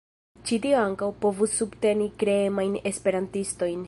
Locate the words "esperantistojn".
2.93-3.77